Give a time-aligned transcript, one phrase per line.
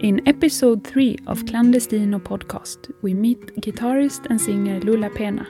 [0.00, 5.48] In episode 3 of Clandestino podcast, we meet guitarist and singer Lula Pena.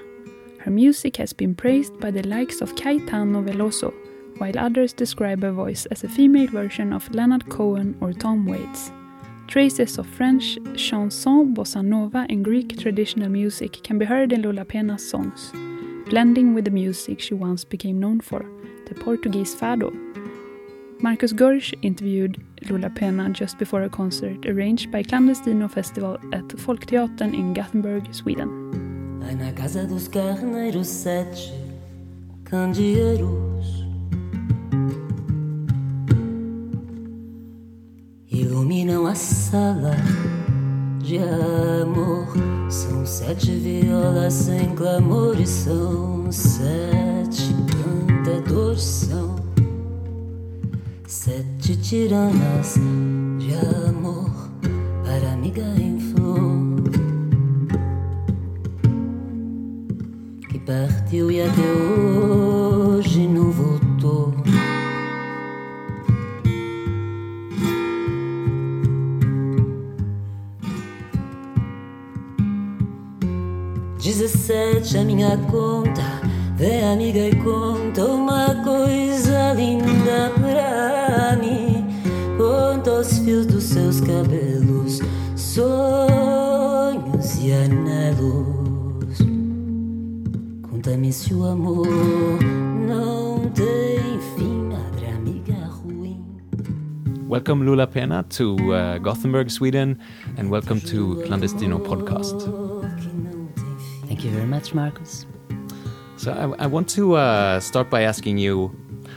[0.60, 3.92] Her music has been praised by the likes of Caetano Veloso,
[4.38, 8.90] while others describe her voice as a female version of Leonard Cohen or Tom Waits.
[9.46, 14.64] Traces of French chanson, bossa nova, and Greek traditional music can be heard in Lola
[14.64, 15.52] Pena's songs,
[16.08, 18.44] blending with the music she once became known for,
[18.88, 19.92] the Portuguese fado.
[21.00, 27.34] Marcus Gorsch interviewed Lola Pena just before a concert arranged by Clandestino Festival at Folkteatern
[27.34, 29.20] in Gothenburg, Sweden.
[29.22, 31.52] Ai na casa dos carneiros sete
[32.44, 33.83] candeeiros
[39.14, 39.96] sala
[40.98, 42.26] de amor.
[42.70, 47.54] São sete violas sem clamor e são sete
[48.24, 49.34] cantadores são
[51.06, 52.74] Sete tiranas
[53.38, 53.54] de
[53.86, 54.30] amor
[55.04, 56.82] para amiga em flor
[60.50, 61.83] que partiu e até
[75.04, 76.24] Minha conta
[76.56, 81.84] Vem amiga e conta uma coisa linda pra mim.
[82.38, 85.00] Conta os fios dos seus cabelos,
[85.34, 85.74] sonhos
[87.42, 89.18] e anelos.
[90.62, 91.88] Conta-me se o amor
[92.86, 96.24] não tem fim, abre amiga ruim.
[97.28, 99.98] Welcome Lula Pena to uh, Gothenburg, Sweden,
[100.38, 102.63] and welcome to Clandestino podcast.
[104.64, 105.26] Much, Marcus.
[106.16, 108.74] So I, I want to uh, start by asking you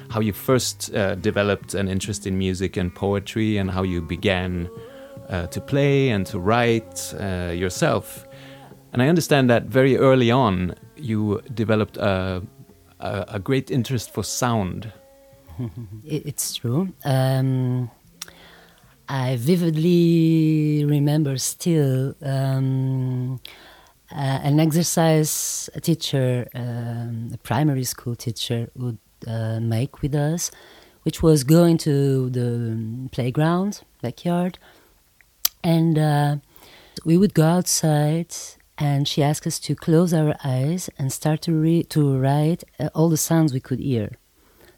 [0.09, 4.69] how you first uh, developed an interest in music and poetry, and how you began
[5.29, 8.27] uh, to play and to write uh, yourself.
[8.91, 12.43] And I understand that very early on you developed a,
[12.99, 14.91] a, a great interest for sound.
[16.03, 16.93] it's true.
[17.05, 17.89] Um,
[19.07, 22.15] I vividly remember still.
[22.21, 23.39] Um,
[24.11, 28.97] uh, an exercise teacher, um, a primary school teacher, would
[29.27, 30.51] uh, make with us,
[31.03, 34.57] which was going to the playground, backyard,
[35.63, 36.37] and uh,
[37.03, 38.33] we would go outside.
[38.79, 43.09] And she asked us to close our eyes and start to to write uh, all
[43.09, 44.17] the sounds we could hear.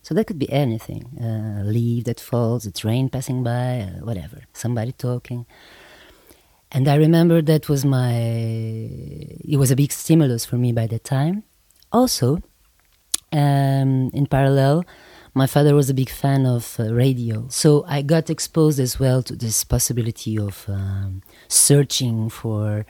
[0.02, 4.06] So that could be anything: uh, a leaf that falls, a train passing by, uh,
[4.06, 5.46] whatever, somebody talking
[6.72, 11.04] and I remember that was my it was a big stimulus for me by that
[11.04, 11.44] time.
[11.92, 12.42] Also,
[13.32, 14.86] um, in parallel,
[15.34, 19.24] my father was a big fan of uh, radio, so I got exposed as well
[19.24, 22.86] to this possibility of um, searching for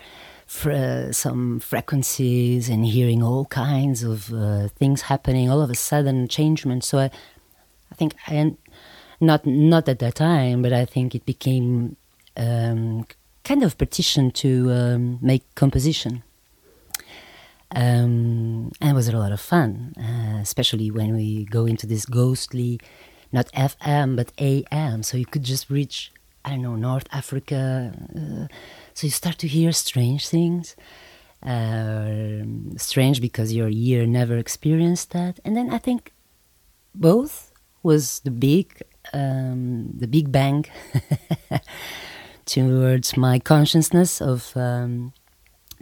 [0.45, 6.27] fr- some frequencies and hearing all kinds of uh, things happening all of a sudden
[6.27, 6.83] changement.
[6.83, 7.11] So I,
[7.91, 8.55] I think I
[9.21, 11.95] not not at that time, but I think it became
[12.35, 13.05] um,
[13.49, 16.21] kind of petition to um, make composition.
[17.83, 22.05] Um, and it was a lot of fun, uh, especially when we go into this
[22.05, 22.79] ghostly,
[23.31, 25.01] not FM, but AM.
[25.01, 26.11] So you could just reach,
[26.45, 27.91] I don't know, North Africa.
[28.15, 28.45] Uh,
[28.93, 30.75] so you start to hear strange things.
[31.41, 32.43] Uh,
[32.77, 35.39] strange because your ear never experienced that.
[35.43, 36.13] And then I think
[36.93, 38.67] both was the big,
[39.11, 40.65] um, the big bang.
[42.49, 45.13] towards my consciousness of um,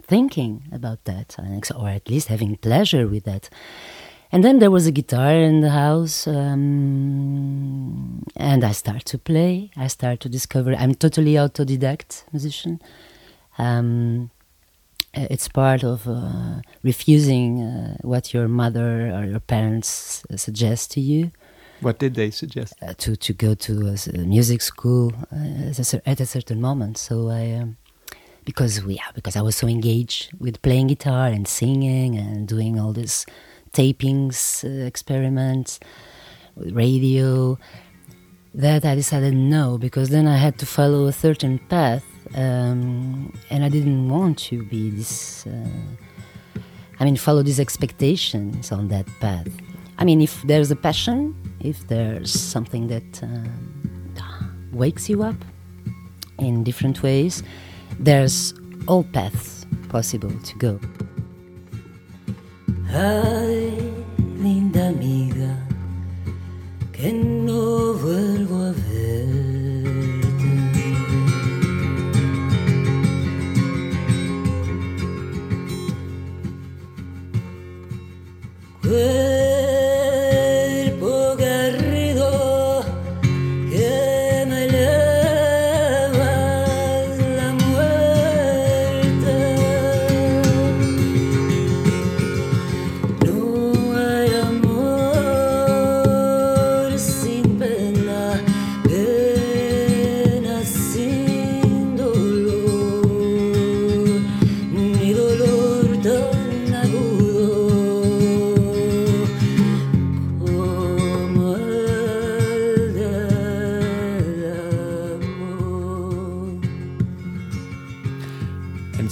[0.02, 1.36] thinking about that,
[1.74, 3.48] or at least having pleasure with that.
[4.30, 9.70] And then there was a guitar in the house, um, and I start to play.
[9.76, 10.74] I start to discover.
[10.74, 12.80] I'm totally autodidact musician.
[13.56, 14.30] Um,
[15.14, 21.32] it's part of uh, refusing uh, what your mother or your parents suggest to you.
[21.80, 22.74] What did they suggest?
[22.82, 25.70] Uh, to to go to a music school uh,
[26.06, 26.98] at, a, certain moment.
[26.98, 27.76] So I, um,
[28.44, 32.92] because we because I was so engaged with playing guitar and singing and doing all
[32.92, 33.26] these
[33.72, 35.78] tapings uh, experiments
[36.56, 37.58] with radio,
[38.54, 42.04] that I decided no, because then I had to follow a certain path,
[42.34, 45.46] um, and I didn't want to be this.
[45.46, 46.60] Uh,
[46.98, 49.48] I mean, follow these expectations on that path.
[49.98, 54.14] I mean, if there's a passion, if there's something that um,
[54.72, 55.36] wakes you up
[56.38, 57.42] in different ways,
[57.98, 58.54] there's
[58.86, 60.80] all paths possible to go.
[62.90, 63.72] Ay,
[64.38, 65.56] linda amiga,
[66.92, 67.12] que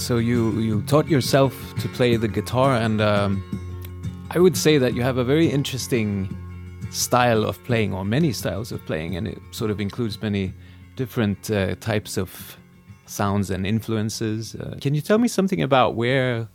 [0.07, 3.31] so you you taught yourself to play the guitar, and um,
[4.31, 6.29] I would say that you have a very interesting
[6.91, 10.53] style of playing, or many styles of playing, and it sort of includes many
[10.95, 12.57] different uh, types of
[13.05, 14.55] sounds and influences.
[14.55, 16.47] Uh, can you tell me something about where?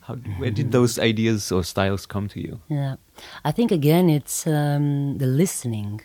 [0.00, 2.60] How, where did those ideas or styles come to you?
[2.68, 2.96] Yeah,
[3.44, 6.00] I think again it's um, the listening,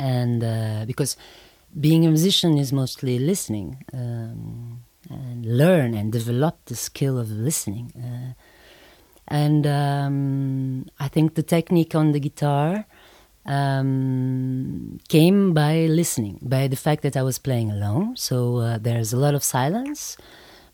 [0.00, 1.16] and uh, because
[1.80, 7.92] being a musician is mostly listening um, and learn and develop the skill of listening.
[7.96, 8.32] Uh,
[9.28, 12.86] and um, I think the technique on the guitar
[13.46, 18.16] um, came by listening, by the fact that I was playing alone.
[18.16, 20.16] So uh, there's a lot of silence,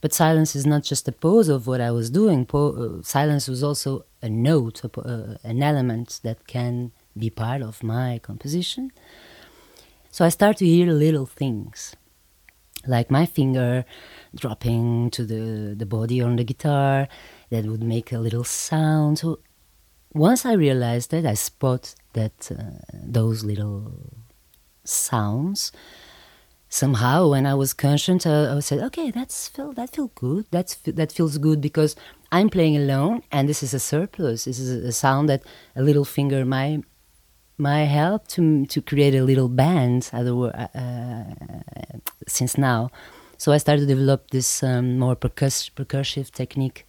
[0.00, 2.46] but silence is not just a pose of what I was doing.
[2.46, 7.62] Po- uh, silence was also a note, a uh, an element that can be part
[7.62, 8.92] of my composition.
[10.10, 11.94] So I start to hear little things,
[12.86, 13.84] like my finger
[14.34, 17.08] dropping to the, the body on the guitar
[17.50, 19.19] that would make a little sound.
[19.19, 19.40] So
[20.12, 23.92] once I realized that, I spot that uh, those little
[24.84, 25.72] sounds.
[26.70, 30.46] Somehow, when I was conscious, uh, I said, "Okay, that's feel that feel good.
[30.50, 31.96] That's that feels good because
[32.30, 34.44] I'm playing alone, and this is a surplus.
[34.44, 35.42] This is a, sound that
[35.75, 36.82] a little finger might
[37.56, 40.10] might help to to create a little band.
[40.12, 41.25] Other uh,
[42.26, 42.90] since now,
[43.38, 46.85] so I started to develop this um, more percuss- percussive technique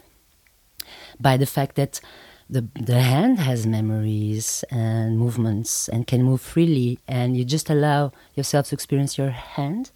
[1.19, 2.01] by the fact that
[2.49, 8.11] the the hand has memories and movements and can move freely, and you just allow
[8.33, 9.91] yourself to experience your hand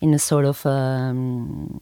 [0.00, 1.78] in a sort of um,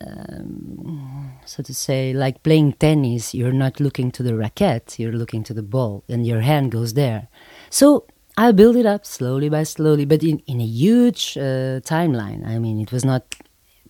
[0.00, 3.34] um, so to say, like playing tennis.
[3.34, 6.92] You're not looking to the racket; you're looking to the ball, and your hand goes
[6.92, 7.28] there.
[7.70, 12.46] So I build it up slowly by slowly, but in, in a huge uh, timeline.
[12.46, 13.34] I mean, it was not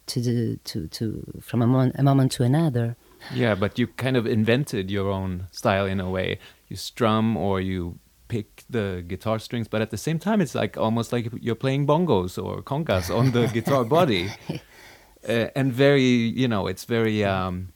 [0.06, 2.96] to the to to from a, mon- a moment to another.
[3.32, 6.38] Yeah, but you kind of invented your own style in a way.
[6.68, 7.98] You strum or you
[8.28, 11.86] pick the guitar strings, but at the same time, it's like almost like you're playing
[11.86, 14.30] bongos or congas on the guitar body,
[15.28, 17.72] uh, and very, you know, it's very, um,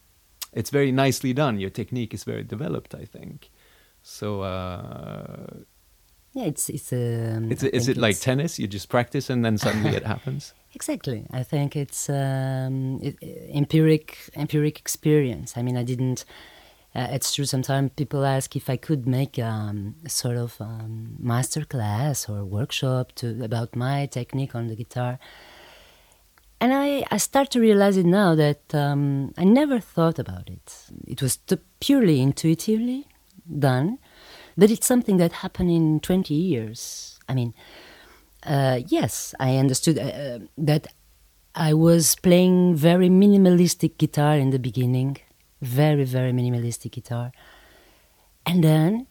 [0.53, 1.59] it's very nicely done.
[1.59, 3.51] Your technique is very developed, I think.
[4.03, 5.47] So, uh,
[6.33, 8.59] Yeah, it's it's um, it's, is it like tennis?
[8.59, 10.55] You just practice and then suddenly it happens.
[10.75, 11.27] Exactly.
[11.33, 13.17] I think it's um, it,
[13.55, 15.57] empiric empiric experience.
[15.57, 16.25] I mean, I didn't.
[16.95, 17.45] Uh, it's true.
[17.45, 22.45] Sometimes people ask if I could make um, a sort of um, master class or
[22.45, 25.19] workshop to about my technique on the guitar.
[26.61, 30.87] And I, I start to realize it now that um, I never thought about it.
[31.07, 33.07] It was t- purely intuitively
[33.59, 33.99] done,
[34.59, 37.21] but it's something that happened in 20 years.
[37.29, 37.55] I mean,
[38.43, 40.89] uh, yes, I understood uh, uh, that
[41.55, 45.19] I was playing very minimalistic guitar in the beginning,
[45.63, 47.33] very very minimalistic guitar,
[48.45, 49.07] and then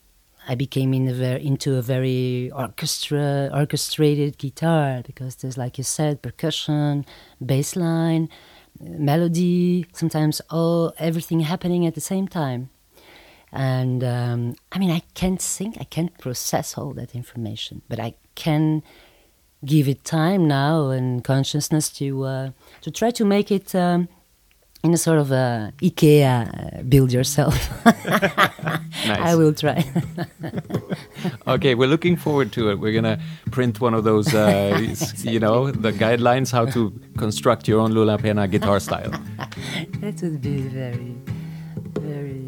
[0.48, 6.22] I became in a into a very orchestra orchestrated guitar because there's like you said
[6.22, 7.04] percussion,
[7.44, 8.28] bass line,
[8.80, 12.70] melody, sometimes all everything happening at the same time.
[13.52, 18.14] And um, I mean, I can't think, I can't process all that information, but I
[18.34, 18.82] can
[19.64, 22.50] give it time now and consciousness to uh,
[22.82, 24.08] to try to make it um,
[24.84, 27.56] in a sort of a IKEA uh, build yourself.
[29.06, 29.84] I will try.
[31.48, 32.78] Okay, we're looking forward to it.
[32.78, 33.18] We're gonna
[33.50, 34.78] print one of those, uh,
[35.22, 39.10] you know, the guidelines how to construct your own Lula Pena guitar style.
[40.00, 41.16] that would be very,
[42.00, 42.47] very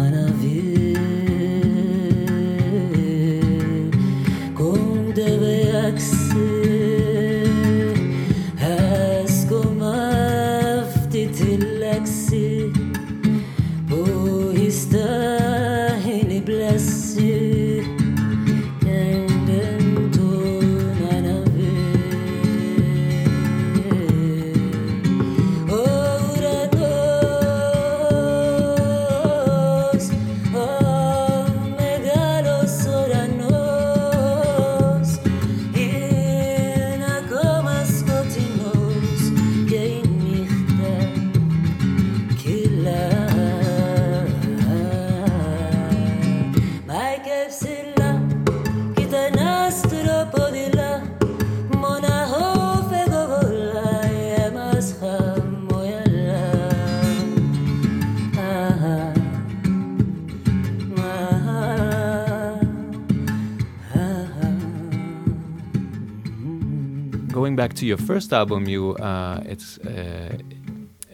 [67.61, 70.35] back to your first album, you uh, it's uh,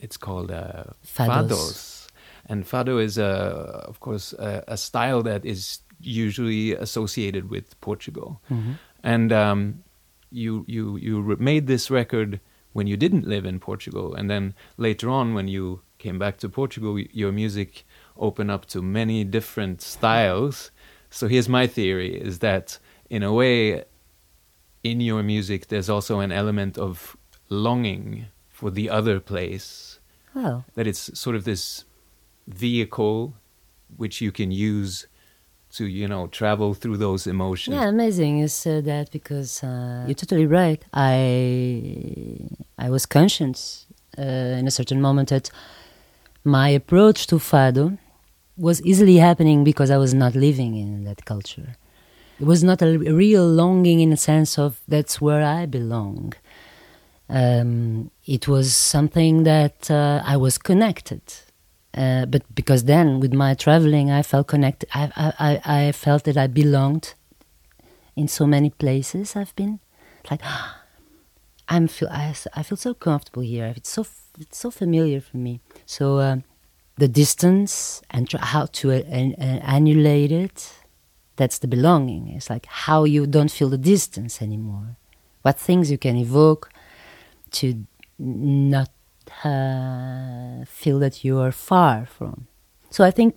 [0.05, 1.27] it's called uh, Phados.
[1.27, 2.07] Phados.
[2.49, 5.61] and Fado is uh, of course a, a style that is
[5.99, 8.29] usually associated with Portugal.
[9.13, 9.59] And um,
[10.31, 12.39] you you you re- made this record
[12.77, 16.47] when you didn't live in Portugal, and then later on when you came back to
[16.49, 17.85] Portugal, your music
[18.15, 20.71] opened up to many different styles.
[21.09, 23.83] So here's my theory: is that in a way,
[24.91, 27.15] in your music, there's also an element of
[27.49, 29.99] longing for the other place.
[30.35, 31.85] Well, That it's sort of this
[32.47, 33.33] vehicle
[33.97, 35.07] which you can use
[35.77, 37.75] to, you know, travel through those emotions.
[37.75, 40.81] yeah, amazing you said that because uh, you're totally right.
[40.93, 41.19] I
[42.77, 43.85] I was conscious
[44.17, 45.49] uh, in a certain moment that
[46.43, 47.97] my approach to fado
[48.57, 51.75] was easily happening because I was not living in that culture.
[52.39, 56.33] It was not a real longing in a sense of that's where I belong.
[57.29, 61.21] Um, it was something that uh, I was connected.
[61.93, 64.87] Uh, but because then with my traveling, I felt connected.
[64.93, 67.15] I, I, I, felt that I belonged
[68.15, 69.79] in so many places I've been.
[70.29, 70.41] Like,
[71.69, 73.73] I'm feel I, I feel so comfortable here.
[73.75, 74.05] It's so
[74.39, 75.59] it's so familiar for me.
[75.85, 76.43] So um,
[76.97, 80.73] the distance and how to uh, uh, annulate it.
[81.37, 82.27] That's the belonging.
[82.29, 84.97] It's like how you don't feel the distance anymore.
[85.43, 86.69] What things you can evoke
[87.51, 87.85] to
[88.19, 88.89] not
[89.45, 92.47] uh, feel that you are far from.
[92.89, 93.35] So I think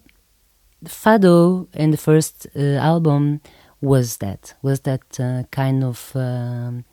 [0.84, 2.60] Fado in the first uh,
[2.92, 3.40] album
[3.80, 6.84] was that was that uh, kind of um,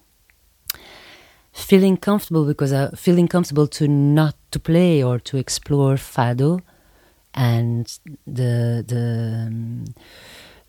[1.54, 6.62] feeling comfortable because uh, feeling comfortable to not to play or to explore Fado
[7.34, 9.86] and the the um,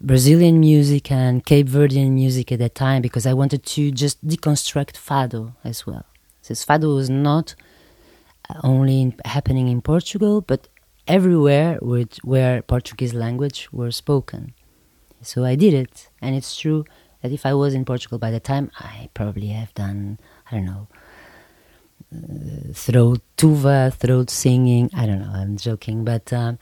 [0.00, 4.93] Brazilian music and Cape Verdean music at that time because I wanted to just deconstruct
[4.93, 6.05] Fado as well.
[6.40, 7.55] Since Fado was not
[8.62, 10.69] only in, happening in Portugal, but
[11.07, 14.55] everywhere with, where Portuguese language were spoken.
[15.21, 16.85] So I did it, and it's true
[17.23, 20.64] that if I was in Portugal by the time, I probably have done I don't
[20.64, 20.87] know
[22.14, 24.90] uh, throat tuva, throat singing.
[24.95, 25.33] I don't know.
[25.33, 26.55] I'm joking, but uh,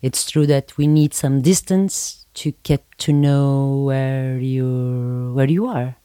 [0.00, 5.66] it's true that we need some distance to get to know where you where you
[5.66, 5.96] are.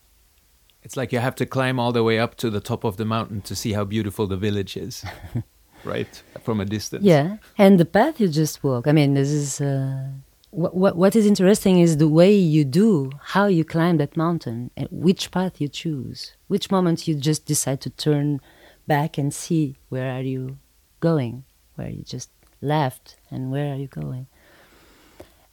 [0.84, 3.06] It's like you have to climb all the way up to the top of the
[3.06, 5.06] mountain to see how beautiful the village is,
[5.86, 6.22] right?
[6.44, 7.04] From a distance.
[7.04, 8.88] Yeah, and the path you just walk.
[8.88, 10.08] I mean, this is uh,
[10.50, 14.72] what, what what is interesting is the way you do, how you climb that mountain,
[14.76, 18.42] and which path you choose, which moment you just decide to turn
[18.86, 20.58] back and see where are you
[21.00, 22.30] going, where you just
[22.62, 24.28] left, and where are you going.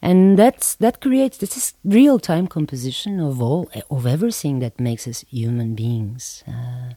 [0.01, 5.07] And that's that creates this is real time composition of all of everything that makes
[5.07, 6.43] us human beings.
[6.47, 6.93] Uh,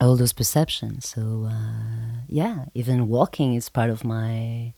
[0.00, 1.06] all those perceptions.
[1.06, 4.72] So uh, yeah, even walking is part of my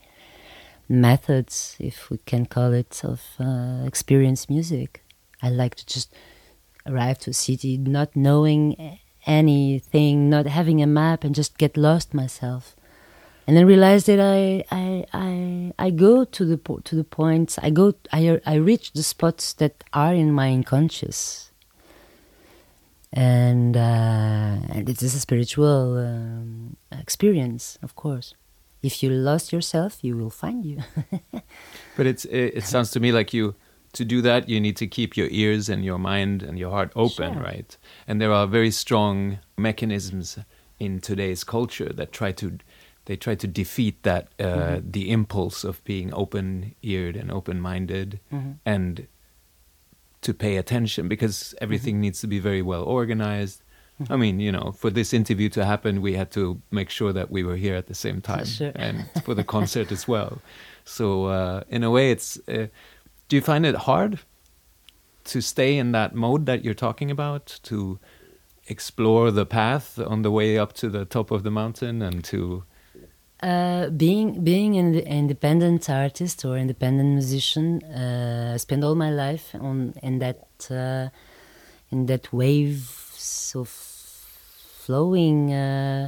[0.89, 5.03] methods, if we can call it, of uh, experience music.
[5.43, 6.13] I like to just
[6.87, 12.13] arrive to a city not knowing anything, not having a map, and just get lost
[12.13, 12.77] myself.
[13.47, 17.59] And then realize that I, I, I, I go to the po- to the points.
[17.59, 17.95] I go.
[18.13, 21.51] I, I reach the spots that are in my unconscious
[23.13, 28.35] and uh, and it is a spiritual um, experience, of course.
[28.83, 30.79] If you lost yourself, you will find you.
[31.97, 33.55] But it's it, it sounds to me like you
[33.93, 36.91] to do that, you need to keep your ears and your mind and your heart
[36.97, 37.43] open, Sure.
[37.43, 37.77] right?
[38.09, 40.39] And there are very strong mechanisms
[40.79, 42.59] in today's culture that try to
[43.07, 44.91] they try to defeat that uh, Mm-hmm.
[44.91, 48.59] the impulse of being open-eared and open-minded Mhm.
[48.65, 49.07] and
[50.21, 53.63] to pay attention because everything needs to be very well organized.
[54.11, 57.31] I mean, you know, for this interview to happen, we had to make sure that
[57.31, 58.73] we were here at the same time, Sure.
[58.75, 60.39] and for the concert as well.
[60.85, 62.39] So, uh, in a way, it's.
[62.49, 62.67] Uh,
[63.29, 64.19] do you find it hard
[65.25, 67.99] to stay in that mode that you're talking about to
[68.67, 72.65] explore the path on the way up to the top of the mountain and to?
[73.43, 79.53] Uh, being being an independent artist or independent musician, uh, I spent all my life
[79.61, 81.09] on in that uh,
[81.91, 85.53] in that waves of flowing.
[85.53, 86.07] Uh,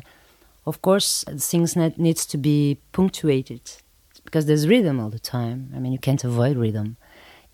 [0.64, 3.62] of course, things net needs to be punctuated
[4.24, 5.72] because there's rhythm all the time.
[5.74, 6.96] I mean, you can't avoid rhythm.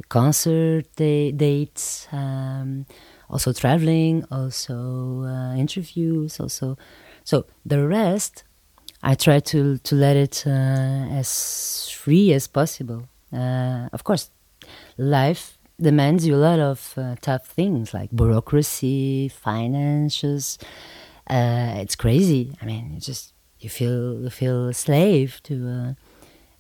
[0.09, 2.87] Concert da- dates, um,
[3.31, 6.77] also traveling, also uh, interviews, also.
[7.25, 8.45] So the rest
[9.03, 13.09] I try to to let it uh, as free as possible.
[13.33, 14.31] Uh, of course,
[14.99, 20.59] life demands you a lot of uh, tough things like bureaucracy, finances.
[21.29, 22.57] Uh, it's crazy.
[22.61, 25.93] I mean, you just you feel you feel a slave to, uh,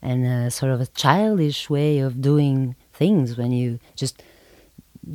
[0.01, 4.23] and uh, sort of a childish way of doing things when you just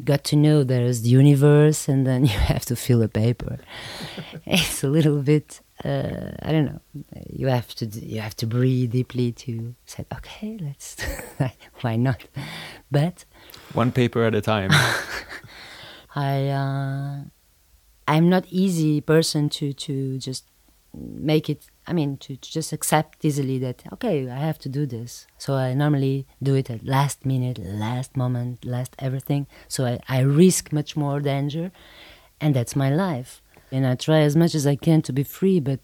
[0.03, 3.59] got to know there's the universe and then you have to fill a paper.
[4.45, 6.79] it's a little bit uh, I don't know.
[7.29, 10.95] You have to you have to breathe deeply to say okay, let's
[11.81, 12.23] why not?
[12.89, 13.25] But
[13.73, 14.71] One paper at a time.
[16.15, 17.23] I uh,
[18.07, 20.45] I'm not easy person to to just
[20.93, 21.65] make it.
[21.87, 25.27] I mean to, to just accept easily that okay, I have to do this.
[25.37, 29.47] So I normally do it at last minute, last moment, last everything.
[29.67, 31.71] So I, I risk much more danger,
[32.39, 33.41] and that's my life.
[33.75, 35.81] And I try as much as I can to be free, but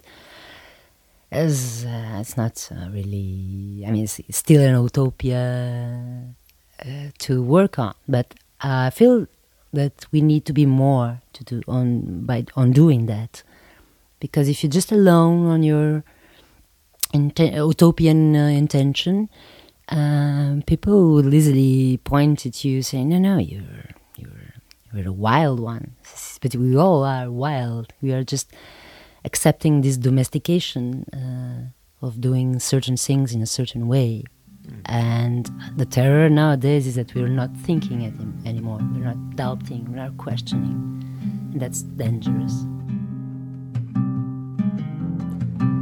[1.31, 3.83] as uh, it's not uh, really.
[3.85, 6.33] I mean, it's, still an utopia
[6.79, 6.85] uh,
[7.19, 7.93] to work on.
[8.07, 9.27] But I feel
[9.73, 13.43] that we need to be more to do on by on doing that,
[14.19, 16.03] because if you're just alone on your
[17.13, 19.29] inten- utopian uh, intention,
[19.89, 24.00] um, people will easily point at you saying, "No, no, you're
[24.93, 25.95] you're you're a wild one."
[26.41, 27.93] But we all are wild.
[28.01, 28.51] We are just
[29.23, 34.23] accepting this domestication uh, of doing certain things in a certain way.
[34.85, 38.79] And the terror nowadays is that we're not thinking it an- anymore.
[38.93, 39.85] We're not doubting.
[39.89, 41.03] We're not questioning.
[41.51, 42.65] And that's dangerous.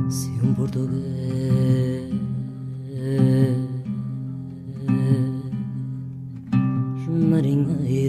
[0.09, 2.09] Se um português
[7.29, 8.08] marinheiro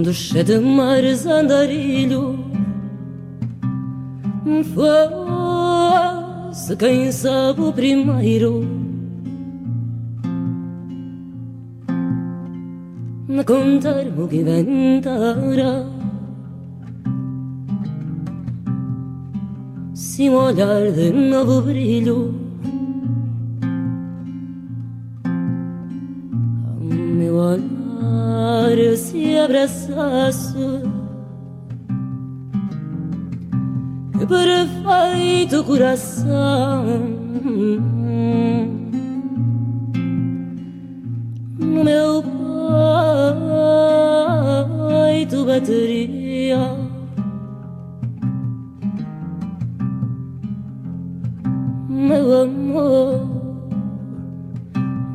[0.00, 2.38] dos sete mares andarilho
[4.74, 8.66] fosse quem sabe o primeiro.
[13.38, 15.86] A contar-me o que inventara
[19.94, 22.41] se um olhar de novo brilho
[29.44, 30.54] abraçasse.
[34.18, 36.84] Que perfeito coração.
[41.58, 42.22] No meu
[44.98, 46.58] peito bateria.
[51.88, 53.28] Meu amor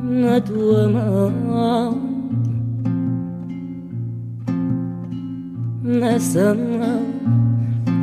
[0.02, 2.17] na tua mão
[5.98, 7.02] nessa mão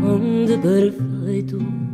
[0.03, 1.84] onde perfeito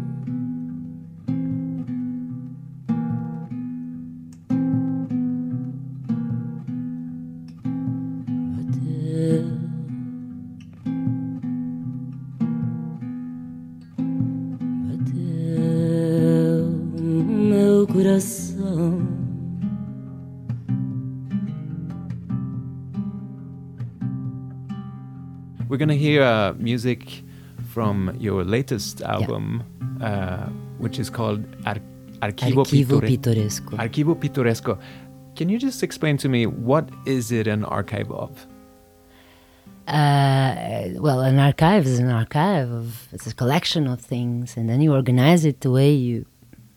[25.82, 27.02] gonna hear uh, music
[27.74, 29.46] from your latest album,
[30.02, 30.46] uh,
[30.84, 31.82] which is called Ar-
[32.28, 33.74] Archivo, Pittore- Pittoresco.
[33.86, 34.74] Archivo Pittoresco.
[35.38, 38.32] Can you just explain to me what is it an archive of?
[39.88, 44.80] Uh, well, an archive is an archive of it's a collection of things, and then
[44.82, 46.26] you organize it the way you,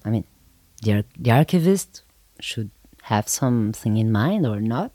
[0.06, 0.24] I mean,
[0.82, 2.02] the, the archivist
[2.40, 2.70] should
[3.02, 4.90] have something in mind or not.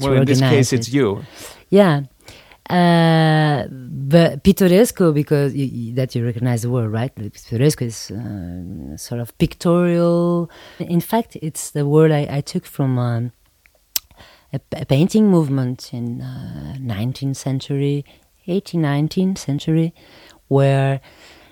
[0.00, 1.24] Well, in this case, it's you.
[1.70, 2.02] Yeah.
[2.68, 7.14] Uh, but pittoresco, because you, you- that you recognize the word, right?
[7.14, 10.50] Pittoresco is uh, sort of pictorial.
[10.80, 13.32] In fact, it's the word I, I took from um,
[14.52, 18.04] a, a painting movement in uh, 19th century,
[18.48, 19.94] 18th, 19th century,
[20.48, 21.00] where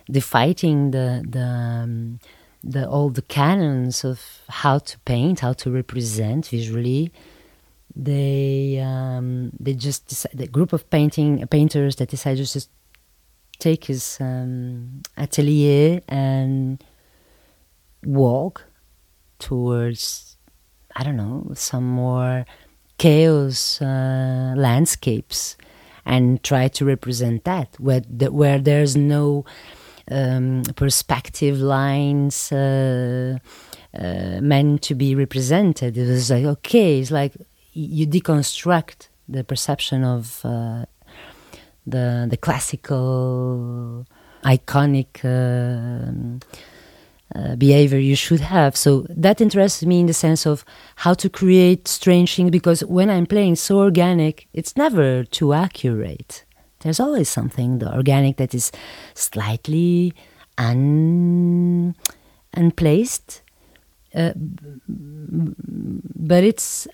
[0.08, 2.20] the fighting the the um,
[2.62, 7.12] the all the canons of how to paint, how to represent visually
[7.96, 12.70] they um, they just decide, the group of painting painters that decided to just
[13.58, 16.82] take his um, atelier and
[18.04, 18.64] walk
[19.38, 20.36] towards
[20.96, 22.44] I don't know some more
[22.98, 25.56] chaos uh, landscapes
[26.04, 29.44] and try to represent that where the, where there's no
[30.10, 33.38] um, perspective lines uh,
[33.96, 35.96] uh, meant to be represented.
[35.96, 37.34] It was like okay, it's like
[37.74, 40.84] you deconstruct the perception of uh,
[41.86, 44.06] the the classical
[44.44, 46.40] iconic um,
[47.34, 48.76] uh, behavior you should have.
[48.76, 50.64] So that interests me in the sense of
[50.96, 56.44] how to create strange things because when I'm playing so organic, it's never too accurate.
[56.80, 58.70] There's always something the organic that is
[59.14, 60.14] slightly
[60.58, 61.96] un
[62.52, 63.42] unplaced,
[64.14, 64.32] uh,
[64.86, 66.86] but it's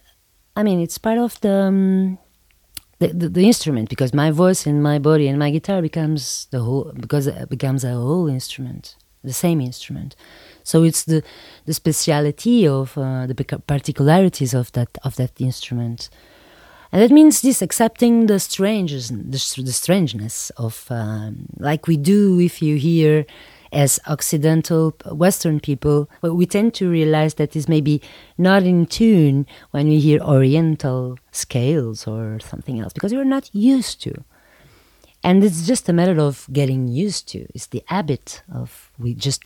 [0.60, 2.18] I mean, it's part of the, um,
[2.98, 6.60] the, the the instrument because my voice and my body and my guitar becomes the
[6.60, 8.94] whole because it becomes a whole instrument,
[9.24, 10.16] the same instrument.
[10.62, 11.22] So it's the
[11.64, 13.34] the speciality of uh, the
[13.66, 16.10] particularities of that of that instrument,
[16.92, 22.38] and that means this accepting the strangeness, the, the strangeness of um, like we do
[22.38, 23.24] if you hear
[23.72, 28.02] as Occidental Western people, we tend to realize that is maybe
[28.36, 34.02] not in tune when we hear Oriental scales or something else because we're not used
[34.02, 34.24] to.
[35.22, 37.46] And it's just a matter of getting used to.
[37.54, 39.44] It's the habit of we just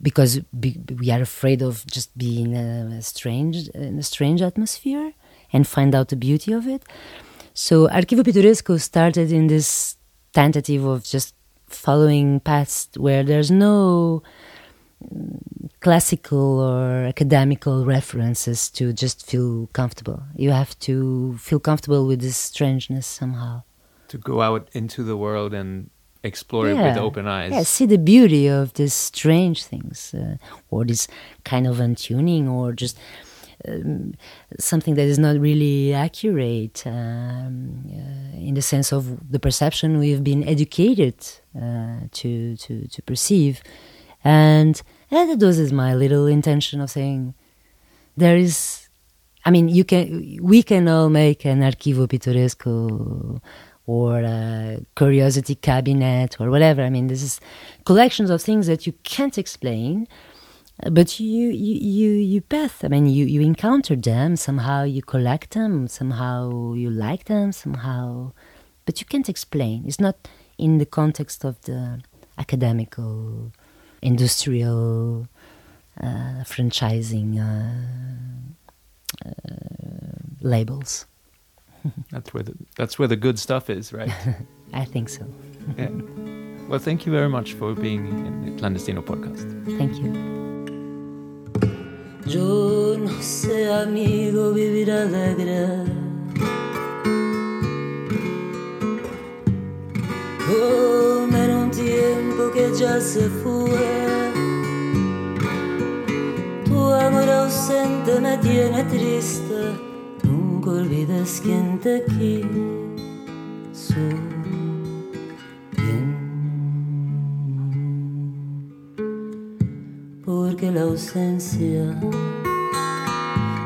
[0.00, 5.12] because we are afraid of just being a, a strange in a strange atmosphere
[5.52, 6.84] and find out the beauty of it.
[7.54, 9.96] So Archivo Pittoresco started in this
[10.32, 11.34] tentative of just
[11.68, 14.22] following paths where there's no
[15.02, 20.22] mm, classical or academical references to just feel comfortable.
[20.36, 23.62] You have to feel comfortable with this strangeness somehow.
[24.08, 25.90] To go out into the world and
[26.22, 27.52] explore it with open eyes.
[27.52, 30.36] Yeah, see the beauty of these strange things, uh,
[30.70, 31.08] or this
[31.44, 32.98] kind of untuning, or just
[33.66, 34.14] um,
[34.58, 40.22] something that is not really accurate um, uh, in the sense of the perception we've
[40.22, 41.16] been educated
[41.56, 43.62] uh, to, to to perceive,
[44.22, 47.34] and and that is my little intention of saying
[48.16, 48.88] there is.
[49.44, 50.38] I mean, you can.
[50.42, 53.40] We can all make an archivo pittoresco
[53.88, 56.82] or a curiosity cabinet or whatever.
[56.82, 57.40] I mean, this is
[57.86, 60.06] collections of things that you can't explain,
[60.84, 62.84] but you you you you path.
[62.84, 64.84] I mean, you you encounter them somehow.
[64.84, 66.74] You collect them somehow.
[66.74, 68.32] You like them somehow,
[68.84, 69.84] but you can't explain.
[69.86, 72.00] It's not in the context of the
[72.38, 73.52] academical,
[74.02, 75.26] industrial,
[76.00, 79.30] uh, franchising uh, uh,
[80.40, 81.06] labels.
[82.10, 84.12] That's where the that's where the good stuff is, right?
[84.72, 85.26] I think so.
[85.76, 85.90] yeah.
[86.68, 89.48] Well, thank you very much for being in the Clandestino podcast.
[89.78, 90.47] Thank you.
[92.28, 95.66] Yo no sé, amigo, vivir alegre.
[100.46, 103.70] Como en un tiempo que ya se fue.
[106.66, 109.72] Tu amor ausente me tiene triste.
[110.24, 112.44] Nunca olvides quién te quiso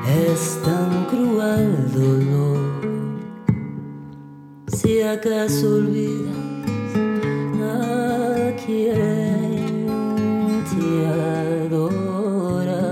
[0.07, 2.59] es tan cruel dolor.
[4.67, 6.37] Si acaso olvidas
[7.63, 9.65] a quien
[10.69, 11.07] te
[11.67, 12.85] adora,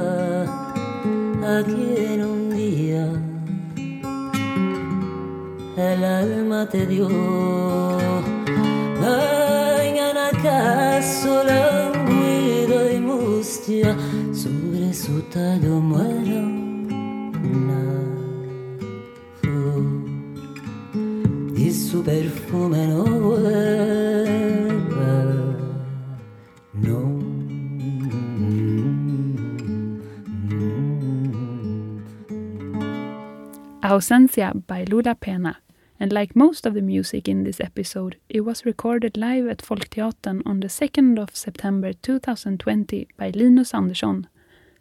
[1.44, 3.06] a quien un día
[5.76, 7.08] el alma te dio.
[10.32, 11.69] Acaso languido y
[13.70, 13.96] injusticia
[14.32, 16.40] sobre su tallo muero
[17.42, 17.80] una
[22.46, 23.04] flor no
[26.74, 27.20] no
[33.82, 35.62] Ausencia bailura pena.
[36.00, 40.40] And like most of the music in this episode, it was recorded live at Folkteatern
[40.46, 44.26] on the 2nd of September 2020 by Linus Andersson.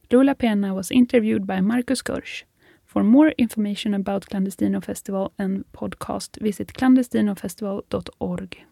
[0.09, 2.43] Lula Pena was interviewed by Marcus Görsch.
[2.85, 8.68] For more information about Clandestino Festival and podcast, visit clandestinofestival.org.